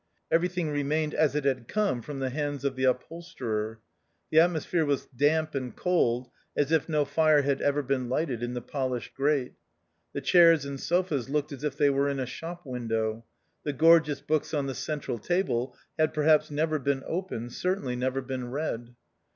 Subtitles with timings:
[0.31, 3.77] Everything remained as it had come from the hands of the upholsterer.
[4.31, 8.55] The atmosphere was damp and cold, as if no fire had ever been lighted in
[8.55, 9.53] the polished grate.
[10.13, 13.25] The chairs and sofas looked as if they were in a shop window;
[13.63, 18.49] the gorgeous books on the central table had perhaps never been opened, certainly never been
[18.49, 18.95] read.